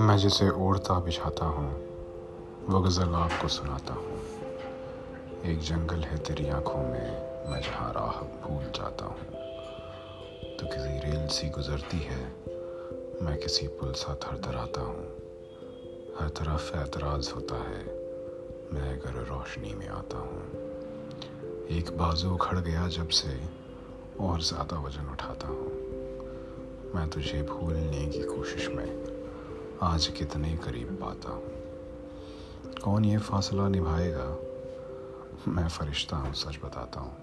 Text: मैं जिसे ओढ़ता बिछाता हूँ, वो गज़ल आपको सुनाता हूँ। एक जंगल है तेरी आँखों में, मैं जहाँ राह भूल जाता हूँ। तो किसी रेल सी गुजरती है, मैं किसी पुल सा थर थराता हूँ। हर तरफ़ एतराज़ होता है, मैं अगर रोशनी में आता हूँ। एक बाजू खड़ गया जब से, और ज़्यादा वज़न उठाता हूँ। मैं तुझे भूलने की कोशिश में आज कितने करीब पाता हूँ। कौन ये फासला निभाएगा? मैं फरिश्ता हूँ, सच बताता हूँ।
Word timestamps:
मैं 0.00 0.16
जिसे 0.16 0.50
ओढ़ता 0.50 0.98
बिछाता 1.00 1.44
हूँ, 1.44 1.70
वो 2.66 2.80
गज़ल 2.80 3.14
आपको 3.14 3.48
सुनाता 3.48 3.94
हूँ। 3.94 4.20
एक 5.44 5.60
जंगल 5.60 6.00
है 6.00 6.18
तेरी 6.18 6.48
आँखों 6.48 6.78
में, 6.78 7.50
मैं 7.50 7.60
जहाँ 7.60 7.92
राह 7.92 8.48
भूल 8.48 8.64
जाता 8.64 9.04
हूँ। 9.04 9.26
तो 10.56 10.66
किसी 10.66 11.10
रेल 11.10 11.26
सी 11.28 11.48
गुजरती 11.48 11.98
है, 11.98 12.24
मैं 13.22 13.38
किसी 13.42 13.66
पुल 13.66 13.92
सा 13.92 14.14
थर 14.14 14.40
थराता 14.46 14.80
हूँ। 14.80 15.04
हर 16.20 16.28
तरफ़ 16.28 16.76
एतराज़ 16.76 17.32
होता 17.32 17.54
है, 17.54 17.84
मैं 18.72 19.00
अगर 19.00 19.22
रोशनी 19.22 19.74
में 19.74 19.88
आता 19.88 20.18
हूँ। 20.18 20.42
एक 21.70 21.96
बाजू 21.98 22.36
खड़ 22.36 22.58
गया 22.58 22.88
जब 22.88 23.08
से, 23.08 23.40
और 24.20 24.40
ज़्यादा 24.40 24.80
वज़न 24.80 25.12
उठाता 25.12 25.48
हूँ। 25.48 25.70
मैं 26.94 27.10
तुझे 27.10 27.42
भूलने 27.42 28.06
की 28.06 28.22
कोशिश 28.22 28.68
में 28.68 28.91
आज 29.82 30.06
कितने 30.06 30.56
करीब 30.56 30.88
पाता 31.02 31.30
हूँ। 31.30 31.42
कौन 32.84 33.04
ये 33.04 33.18
फासला 33.18 33.68
निभाएगा? 33.68 34.38
मैं 35.48 35.68
फरिश्ता 35.68 36.16
हूँ, 36.16 36.34
सच 36.34 36.58
बताता 36.64 37.00
हूँ। 37.00 37.16